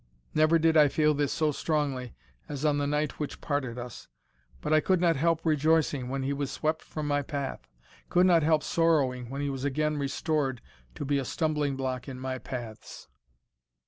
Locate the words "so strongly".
1.31-2.15